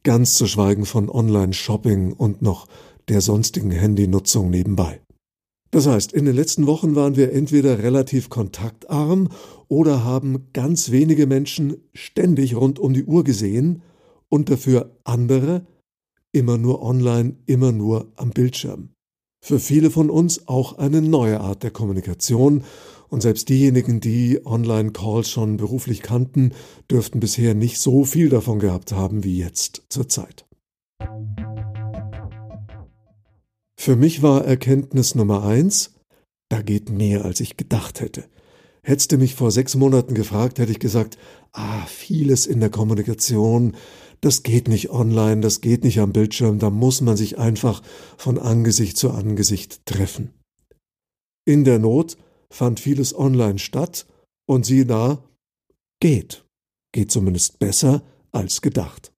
Ganz 0.03 0.35
zu 0.35 0.47
schweigen 0.47 0.85
von 0.85 1.09
Online-Shopping 1.09 2.13
und 2.13 2.41
noch 2.41 2.67
der 3.07 3.21
sonstigen 3.21 3.71
Handynutzung 3.71 4.49
nebenbei. 4.49 5.01
Das 5.71 5.87
heißt, 5.87 6.13
in 6.13 6.25
den 6.25 6.35
letzten 6.35 6.67
Wochen 6.67 6.95
waren 6.95 7.15
wir 7.15 7.31
entweder 7.31 7.79
relativ 7.79 8.29
kontaktarm 8.29 9.29
oder 9.69 10.03
haben 10.03 10.49
ganz 10.53 10.91
wenige 10.91 11.25
Menschen 11.25 11.77
ständig 11.93 12.55
rund 12.55 12.79
um 12.79 12.93
die 12.93 13.05
Uhr 13.05 13.23
gesehen 13.23 13.81
und 14.33 14.49
dafür 14.49 14.97
andere 15.03 15.67
immer 16.31 16.57
nur 16.57 16.81
online, 16.81 17.35
immer 17.45 17.71
nur 17.71 18.11
am 18.15 18.31
Bildschirm. 18.31 18.89
Für 19.45 19.59
viele 19.59 19.91
von 19.91 20.09
uns 20.09 20.47
auch 20.47 20.79
eine 20.79 21.03
neue 21.03 21.39
Art 21.39 21.61
der 21.61 21.69
Kommunikation 21.69 22.63
und 23.09 23.21
selbst 23.21 23.47
diejenigen, 23.49 23.99
die 23.99 24.43
Online-Calls 24.43 25.29
schon 25.29 25.57
beruflich 25.57 26.01
kannten, 26.01 26.53
dürften 26.89 27.19
bisher 27.19 27.53
nicht 27.53 27.77
so 27.77 28.05
viel 28.05 28.29
davon 28.29 28.57
gehabt 28.57 28.91
haben 28.91 29.23
wie 29.23 29.37
jetzt 29.37 29.83
zur 29.89 30.09
Zeit. 30.09 30.47
Für 33.79 33.95
mich 33.95 34.23
war 34.23 34.45
Erkenntnis 34.45 35.13
Nummer 35.13 35.43
eins, 35.43 35.93
da 36.49 36.63
geht 36.63 36.89
mehr, 36.89 37.23
als 37.23 37.39
ich 37.39 37.55
gedacht 37.55 38.01
hätte. 38.01 38.23
Hättest 38.81 39.11
du 39.11 39.17
mich 39.17 39.35
vor 39.35 39.51
sechs 39.51 39.75
Monaten 39.75 40.15
gefragt, 40.15 40.57
hätte 40.57 40.71
ich 40.71 40.79
gesagt, 40.79 41.19
ah, 41.51 41.85
vieles 41.85 42.47
in 42.47 42.61
der 42.61 42.71
Kommunikation, 42.71 43.75
das 44.23 44.41
geht 44.41 44.69
nicht 44.69 44.89
online, 44.89 45.41
das 45.41 45.59
geht 45.59 45.83
nicht 45.83 45.99
am 45.99 46.13
Bildschirm, 46.13 46.57
da 46.57 46.69
muss 46.69 47.01
man 47.01 47.17
sich 47.17 47.37
einfach 47.37 47.83
von 48.17 48.39
Angesicht 48.39 48.97
zu 48.97 49.11
Angesicht 49.11 49.85
treffen. 49.85 50.33
In 51.45 51.65
der 51.65 51.77
Not 51.77 52.15
fand 52.49 52.79
vieles 52.79 53.13
online 53.13 53.59
statt 53.59 54.05
und 54.47 54.65
siehe 54.65 54.85
da, 54.85 55.27
geht. 55.99 56.45
Geht 56.93 57.11
zumindest 57.11 57.59
besser 57.59 58.01
als 58.31 58.61
gedacht. 58.61 59.11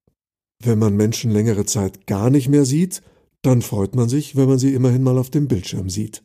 Wenn 0.63 0.79
man 0.79 0.95
Menschen 0.95 1.29
längere 1.29 1.65
Zeit 1.65 2.07
gar 2.07 2.31
nicht 2.31 2.49
mehr 2.49 2.65
sieht, 2.65 3.03
dann 3.43 3.61
freut 3.61 3.93
man 3.93 4.09
sich, 4.09 4.35
wenn 4.35 4.49
man 4.49 4.57
sie 4.57 4.73
immerhin 4.73 5.03
mal 5.03 5.19
auf 5.19 5.29
dem 5.29 5.47
Bildschirm 5.47 5.89
sieht. 5.89 6.23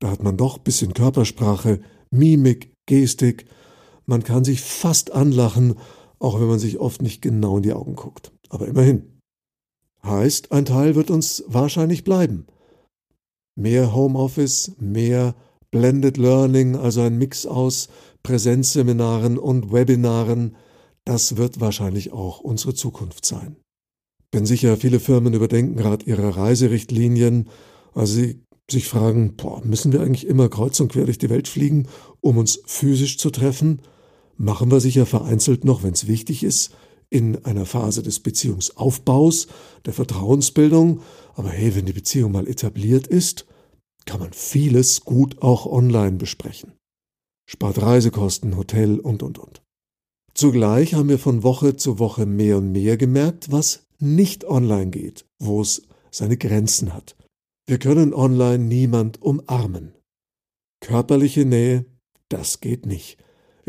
Da 0.00 0.10
hat 0.10 0.24
man 0.24 0.36
doch 0.36 0.58
bisschen 0.58 0.92
Körpersprache, 0.92 1.80
Mimik, 2.10 2.72
Gestik, 2.86 3.46
man 4.06 4.24
kann 4.24 4.42
sich 4.42 4.60
fast 4.60 5.12
anlachen, 5.12 5.76
auch 6.20 6.40
wenn 6.40 6.46
man 6.46 6.60
sich 6.60 6.78
oft 6.78 7.02
nicht 7.02 7.22
genau 7.22 7.56
in 7.56 7.64
die 7.64 7.72
Augen 7.72 7.96
guckt. 7.96 8.32
Aber 8.48 8.68
immerhin. 8.68 9.20
Heißt, 10.04 10.52
ein 10.52 10.64
Teil 10.64 10.94
wird 10.94 11.10
uns 11.10 11.42
wahrscheinlich 11.46 12.04
bleiben. 12.04 12.46
Mehr 13.56 13.94
Homeoffice, 13.94 14.72
mehr 14.78 15.34
Blended 15.70 16.16
Learning, 16.16 16.76
also 16.76 17.02
ein 17.02 17.18
Mix 17.18 17.46
aus 17.46 17.88
Präsenzseminaren 18.22 19.38
und 19.38 19.72
Webinaren, 19.72 20.56
das 21.04 21.36
wird 21.36 21.60
wahrscheinlich 21.60 22.12
auch 22.12 22.40
unsere 22.40 22.74
Zukunft 22.74 23.24
sein. 23.24 23.56
Bin 24.30 24.46
sicher, 24.46 24.76
viele 24.76 25.00
Firmen 25.00 25.34
überdenken 25.34 25.76
gerade 25.76 26.04
ihre 26.06 26.36
Reiserichtlinien, 26.36 27.48
weil 27.94 28.06
sie 28.06 28.44
sich 28.70 28.88
fragen, 28.88 29.36
boah, 29.36 29.64
müssen 29.64 29.92
wir 29.92 30.00
eigentlich 30.00 30.26
immer 30.26 30.48
kreuz 30.48 30.78
und 30.80 30.92
quer 30.92 31.04
durch 31.04 31.18
die 31.18 31.30
Welt 31.30 31.48
fliegen, 31.48 31.88
um 32.20 32.38
uns 32.38 32.62
physisch 32.66 33.18
zu 33.18 33.30
treffen? 33.30 33.82
Machen 34.40 34.70
wir 34.70 34.80
sicher 34.80 35.04
vereinzelt 35.04 35.66
noch, 35.66 35.82
wenn 35.82 35.92
es 35.92 36.06
wichtig 36.06 36.44
ist, 36.44 36.74
in 37.10 37.44
einer 37.44 37.66
Phase 37.66 38.02
des 38.02 38.20
Beziehungsaufbaus, 38.20 39.48
der 39.84 39.92
Vertrauensbildung. 39.92 41.02
Aber 41.34 41.50
hey, 41.50 41.76
wenn 41.76 41.84
die 41.84 41.92
Beziehung 41.92 42.32
mal 42.32 42.48
etabliert 42.48 43.06
ist, 43.06 43.44
kann 44.06 44.18
man 44.18 44.32
vieles 44.32 45.02
gut 45.02 45.42
auch 45.42 45.66
online 45.66 46.16
besprechen. 46.16 46.72
spart 47.46 47.82
Reisekosten, 47.82 48.56
Hotel 48.56 48.98
und, 48.98 49.22
und, 49.22 49.38
und. 49.38 49.60
Zugleich 50.32 50.94
haben 50.94 51.10
wir 51.10 51.18
von 51.18 51.42
Woche 51.42 51.76
zu 51.76 51.98
Woche 51.98 52.24
mehr 52.24 52.56
und 52.56 52.72
mehr 52.72 52.96
gemerkt, 52.96 53.52
was 53.52 53.84
nicht 53.98 54.46
online 54.46 54.90
geht, 54.90 55.26
wo 55.38 55.60
es 55.60 55.82
seine 56.10 56.38
Grenzen 56.38 56.94
hat. 56.94 57.14
Wir 57.66 57.78
können 57.78 58.14
online 58.14 58.64
niemand 58.64 59.20
umarmen. 59.20 59.92
Körperliche 60.80 61.44
Nähe, 61.44 61.84
das 62.30 62.60
geht 62.60 62.86
nicht. 62.86 63.18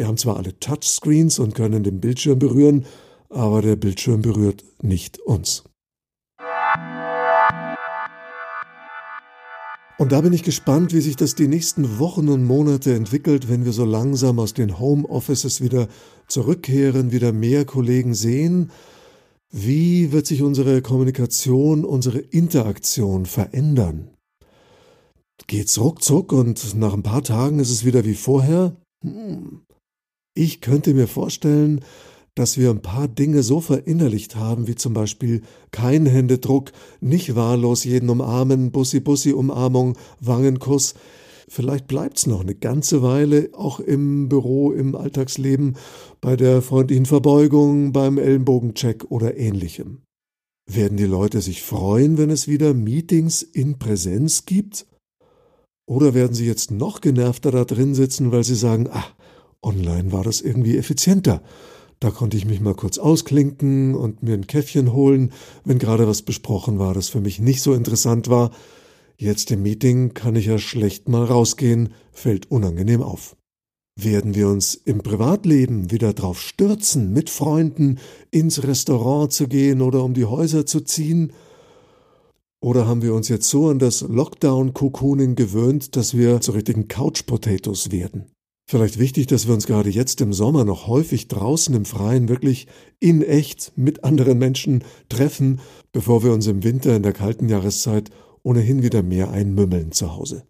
Wir 0.02 0.08
haben 0.08 0.18
zwar 0.18 0.38
alle 0.38 0.58
Touchscreens 0.58 1.38
und 1.38 1.54
können 1.54 1.84
den 1.84 2.02
Bildschirm 2.02 2.40
berühren, 2.40 2.88
aber 3.30 3.62
der 3.62 3.76
Bildschirm 3.76 4.24
berührt 4.24 4.64
nicht 4.82 5.20
uns. 5.20 5.64
Und 10.00 10.12
da 10.12 10.22
bin 10.22 10.34
ich 10.34 10.42
gespannt, 10.42 10.92
wie 10.92 11.02
sich 11.02 11.18
das 11.18 11.36
die 11.36 11.48
nächsten 11.48 12.00
Wochen 12.00 12.30
und 12.30 12.44
Monate 12.46 12.96
entwickelt, 12.96 13.48
wenn 13.48 13.64
wir 13.64 13.74
so 13.74 13.86
langsam 13.86 14.40
aus 14.40 14.56
den 14.56 14.80
Homeoffices 14.80 15.62
wieder 15.62 15.88
zurückkehren, 16.28 17.12
wieder 17.12 17.32
mehr 17.32 17.66
Kollegen 17.66 18.16
sehen. 18.16 18.72
Wie 19.52 20.12
wird 20.12 20.26
sich 20.26 20.42
unsere 20.42 20.82
Kommunikation, 20.82 21.86
unsere 21.86 22.18
Interaktion 22.18 23.28
verändern? 23.28 24.10
Geht's 25.46 25.80
ruckzuck 25.80 26.34
und 26.34 26.74
nach 26.74 26.96
ein 26.96 27.04
paar 27.04 27.22
Tagen 27.22 27.60
ist 27.60 27.70
es 27.70 27.86
wieder 27.86 28.04
wie 28.04 28.16
vorher? 28.16 28.76
Hm. 29.04 29.62
Ich 30.44 30.60
könnte 30.60 30.96
mir 30.96 31.08
vorstellen, 31.08 31.82
dass 32.34 32.58
wir 32.58 32.72
ein 32.72 32.82
paar 32.82 33.08
Dinge 33.08 33.44
so 33.44 33.62
verinnerlicht 33.62 34.36
haben, 34.36 34.66
wie 34.66 34.74
zum 34.74 34.92
Beispiel 34.92 35.44
kein 35.70 36.08
Händedruck, 36.08 36.72
nicht 37.00 37.36
wahllos 37.36 37.84
jeden 37.84 38.10
umarmen, 38.10 38.72
Bussi-Bussi-Umarmung, 38.72 40.00
Wangenkuss. 40.20 40.96
Vielleicht 41.48 41.86
bleibt's 41.86 42.26
noch 42.26 42.42
eine 42.42 42.56
ganze 42.56 43.04
Weile, 43.04 43.52
auch 43.54 43.80
im 43.80 44.30
Büro, 44.30 44.72
im 44.72 44.96
Alltagsleben, 44.96 45.78
bei 46.22 46.36
der 46.36 46.64
freundlichen 46.64 47.06
Verbeugung, 47.06 47.94
beim 47.94 48.18
Ellenbogencheck 48.18 49.12
oder 49.12 49.38
ähnlichem. 49.38 50.02
Werden 50.68 50.98
die 50.98 51.06
Leute 51.06 51.40
sich 51.42 51.62
freuen, 51.62 52.18
wenn 52.18 52.32
es 52.32 52.48
wieder 52.48 52.74
Meetings 52.74 53.44
in 53.44 53.78
Präsenz 53.78 54.48
gibt? 54.48 54.88
Oder 55.86 56.16
werden 56.16 56.34
sie 56.34 56.48
jetzt 56.48 56.72
noch 56.72 57.00
genervter 57.00 57.52
da 57.52 57.64
drin 57.64 57.94
sitzen, 57.94 58.32
weil 58.32 58.44
sie 58.44 58.56
sagen, 58.56 58.90
ach, 58.92 59.14
online 59.62 60.12
war 60.12 60.24
das 60.24 60.42
irgendwie 60.42 60.78
effizienter. 60.78 61.42
Da 62.00 62.10
konnte 62.10 62.36
ich 62.36 62.46
mich 62.46 62.60
mal 62.62 62.74
kurz 62.74 62.98
ausklinken 62.98 63.94
und 63.94 64.24
mir 64.24 64.34
ein 64.34 64.48
Käffchen 64.48 64.92
holen, 64.92 65.32
wenn 65.64 65.78
gerade 65.78 66.08
was 66.08 66.24
besprochen 66.24 66.80
war, 66.80 66.96
das 66.96 67.10
für 67.10 67.22
mich 67.22 67.40
nicht 67.40 67.62
so 67.62 67.74
interessant 67.74 68.28
war. 68.28 68.52
Jetzt 69.18 69.52
im 69.52 69.62
Meeting 69.62 70.16
kann 70.16 70.36
ich 70.36 70.48
ja 70.48 70.58
schlecht 70.58 71.08
mal 71.08 71.24
rausgehen, 71.24 71.94
fällt 72.12 72.50
unangenehm 72.50 73.04
auf. 73.04 73.36
Werden 73.96 74.34
wir 74.34 74.48
uns 74.48 74.74
im 74.74 75.04
Privatleben 75.04 75.92
wieder 75.92 76.14
drauf 76.14 76.42
stürzen, 76.42 77.14
mit 77.14 77.30
Freunden 77.30 78.00
ins 78.32 78.64
Restaurant 78.64 79.32
zu 79.32 79.48
gehen 79.48 79.82
oder 79.82 80.04
um 80.04 80.16
die 80.16 80.26
Häuser 80.26 80.66
zu 80.66 80.82
ziehen? 80.82 81.34
Oder 82.64 82.88
haben 82.88 83.04
wir 83.04 83.14
uns 83.14 83.28
jetzt 83.28 83.48
so 83.48 83.70
an 83.70 83.78
das 83.78 84.02
Lockdown-Cocooning 84.02 85.36
gewöhnt, 85.36 85.96
dass 85.96 86.18
wir 86.18 86.42
zu 86.42 86.54
richtigen 86.54 86.88
Couch-Potatoes 86.88 87.92
werden? 87.92 88.32
Vielleicht 88.72 89.00
wichtig, 89.00 89.28
dass 89.28 89.48
wir 89.48 89.54
uns 89.54 89.68
gerade 89.68 89.90
jetzt 89.90 90.22
im 90.22 90.32
Sommer 90.32 90.64
noch 90.64 90.88
häufig 90.88 91.28
draußen 91.28 91.76
im 91.76 91.84
Freien 91.84 92.30
wirklich 92.30 92.68
in 93.02 93.22
echt 93.22 93.74
mit 93.76 94.06
anderen 94.06 94.38
Menschen 94.38 94.86
treffen, 95.10 95.60
bevor 95.92 96.24
wir 96.24 96.32
uns 96.32 96.48
im 96.48 96.64
Winter 96.64 96.96
in 96.96 97.04
der 97.04 97.12
kalten 97.12 97.50
Jahreszeit 97.50 98.12
ohnehin 98.44 98.82
wieder 98.82 99.04
mehr 99.04 99.30
einmümmeln 99.30 99.92
zu 99.92 100.16
Hause. 100.16 100.46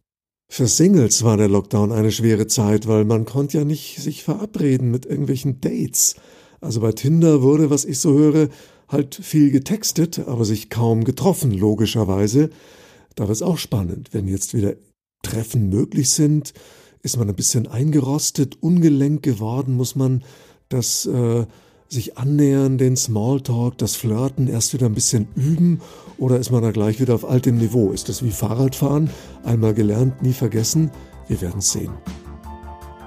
Für 0.47 0.67
Singles 0.67 1.23
war 1.23 1.35
der 1.35 1.47
Lockdown 1.47 1.91
eine 1.91 2.11
schwere 2.11 2.45
Zeit, 2.45 2.87
weil 2.87 3.05
man 3.05 3.25
konnte 3.25 3.57
ja 3.57 3.63
nicht 3.65 3.99
sich 3.99 4.23
verabreden 4.23 4.91
mit 4.91 5.07
irgendwelchen 5.07 5.59
Dates. 5.59 6.13
Also 6.59 6.81
bei 6.81 6.91
Tinder 6.91 7.41
wurde, 7.41 7.71
was 7.71 7.85
ich 7.85 7.97
so 7.97 8.13
höre, 8.13 8.49
halt 8.87 9.15
viel 9.15 9.49
getextet, 9.49 10.19
aber 10.27 10.45
sich 10.45 10.69
kaum 10.69 11.05
getroffen, 11.05 11.49
logischerweise. 11.49 12.51
Da 13.15 13.23
wird 13.23 13.37
es 13.37 13.41
auch 13.41 13.57
spannend, 13.57 14.09
wenn 14.11 14.27
jetzt 14.27 14.53
wieder 14.53 14.75
Treffen 15.23 15.69
möglich 15.69 16.11
sind, 16.11 16.53
ist 17.03 17.17
man 17.17 17.29
ein 17.29 17.35
bisschen 17.35 17.67
eingerostet, 17.67 18.57
ungelenk 18.61 19.23
geworden, 19.23 19.75
muss 19.75 19.95
man 19.95 20.23
das 20.69 21.05
äh, 21.05 21.45
sich 21.89 22.17
annähern, 22.17 22.77
den 22.77 22.95
Smalltalk, 22.95 23.77
das 23.77 23.95
Flirten 23.95 24.47
erst 24.47 24.73
wieder 24.73 24.85
ein 24.85 24.93
bisschen 24.93 25.27
üben 25.35 25.81
oder 26.17 26.39
ist 26.39 26.51
man 26.51 26.61
da 26.61 26.71
gleich 26.71 27.01
wieder 27.01 27.15
auf 27.15 27.29
altem 27.29 27.57
Niveau? 27.57 27.91
Ist 27.91 28.07
das 28.07 28.23
wie 28.23 28.31
Fahrradfahren? 28.31 29.09
Einmal 29.43 29.73
gelernt, 29.73 30.21
nie 30.21 30.33
vergessen? 30.33 30.91
Wir 31.27 31.41
werden 31.41 31.61
sehen. 31.61 31.91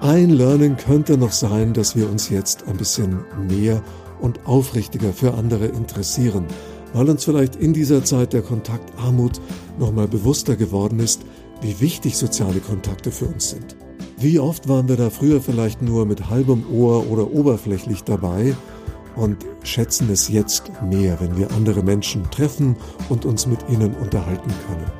Ein 0.00 0.30
Learning 0.30 0.76
könnte 0.76 1.16
noch 1.16 1.32
sein, 1.32 1.72
dass 1.72 1.96
wir 1.96 2.10
uns 2.10 2.28
jetzt 2.28 2.64
ein 2.68 2.76
bisschen 2.76 3.24
mehr 3.48 3.82
und 4.20 4.46
aufrichtiger 4.46 5.12
für 5.12 5.34
andere 5.34 5.66
interessieren, 5.66 6.44
weil 6.92 7.08
uns 7.08 7.24
vielleicht 7.24 7.56
in 7.56 7.72
dieser 7.72 8.04
Zeit 8.04 8.32
der 8.32 8.42
Kontaktarmut 8.42 9.40
nochmal 9.78 10.08
bewusster 10.08 10.56
geworden 10.56 11.00
ist, 11.00 11.22
wie 11.62 11.80
wichtig 11.80 12.16
soziale 12.16 12.60
Kontakte 12.60 13.10
für 13.10 13.26
uns 13.26 13.50
sind. 13.50 13.76
Wie 14.18 14.38
oft 14.38 14.68
waren 14.68 14.88
wir 14.88 14.96
da 14.96 15.10
früher 15.10 15.40
vielleicht 15.40 15.82
nur 15.82 16.06
mit 16.06 16.30
halbem 16.30 16.64
Ohr 16.72 17.10
oder 17.10 17.32
oberflächlich 17.32 18.04
dabei 18.04 18.54
und 19.16 19.38
schätzen 19.62 20.08
es 20.10 20.28
jetzt 20.28 20.70
mehr, 20.88 21.20
wenn 21.20 21.36
wir 21.36 21.50
andere 21.52 21.82
Menschen 21.82 22.30
treffen 22.30 22.76
und 23.08 23.24
uns 23.24 23.46
mit 23.46 23.60
ihnen 23.68 23.94
unterhalten 23.94 24.50
können. 24.66 24.90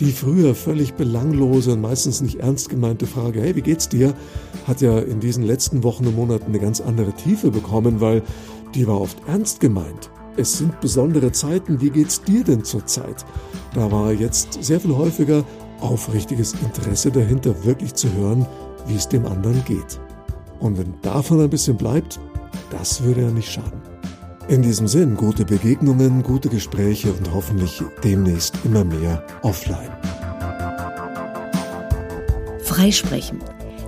Die 0.00 0.12
früher 0.12 0.54
völlig 0.54 0.94
belanglose 0.94 1.72
und 1.72 1.80
meistens 1.80 2.20
nicht 2.20 2.36
ernst 2.36 2.68
gemeinte 2.68 3.06
Frage, 3.06 3.40
hey, 3.40 3.56
wie 3.56 3.62
geht's 3.62 3.88
dir, 3.88 4.14
hat 4.66 4.80
ja 4.80 4.98
in 4.98 5.18
diesen 5.18 5.42
letzten 5.42 5.82
Wochen 5.82 6.06
und 6.06 6.14
Monaten 6.14 6.46
eine 6.46 6.60
ganz 6.60 6.80
andere 6.80 7.12
Tiefe 7.12 7.50
bekommen, 7.50 8.00
weil 8.00 8.22
die 8.74 8.86
war 8.86 9.00
oft 9.00 9.18
ernst 9.26 9.58
gemeint. 9.58 10.10
Es 10.36 10.56
sind 10.56 10.80
besondere 10.80 11.32
Zeiten, 11.32 11.80
wie 11.80 11.90
geht's 11.90 12.22
dir 12.22 12.44
denn 12.44 12.62
zur 12.62 12.86
Zeit? 12.86 13.24
Da 13.74 13.90
war 13.90 14.12
jetzt 14.12 14.62
sehr 14.62 14.78
viel 14.78 14.94
häufiger, 14.94 15.42
aufrichtiges 15.80 16.54
Interesse 16.54 17.10
dahinter, 17.10 17.64
wirklich 17.64 17.94
zu 17.94 18.12
hören, 18.12 18.46
wie 18.86 18.96
es 18.96 19.08
dem 19.08 19.26
anderen 19.26 19.64
geht. 19.64 20.00
Und 20.60 20.78
wenn 20.78 20.94
davon 21.02 21.40
ein 21.40 21.50
bisschen 21.50 21.76
bleibt, 21.76 22.18
das 22.70 23.02
würde 23.02 23.22
ja 23.22 23.30
nicht 23.30 23.50
schaden. 23.50 23.80
In 24.48 24.62
diesem 24.62 24.88
Sinn, 24.88 25.14
gute 25.14 25.44
Begegnungen, 25.44 26.22
gute 26.22 26.48
Gespräche 26.48 27.12
und 27.12 27.32
hoffentlich 27.34 27.82
demnächst 28.02 28.54
immer 28.64 28.82
mehr 28.82 29.22
offline. 29.42 29.90
Freisprechen. 32.62 33.40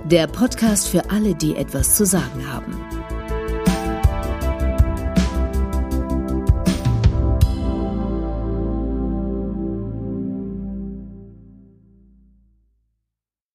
Der 0.05 0.27
Podcast 0.27 0.87
für 0.87 1.09
alle, 1.09 1.33
die 1.33 1.55
etwas 1.55 1.95
zu 1.95 2.05
sagen 2.05 2.47
haben. 2.47 2.75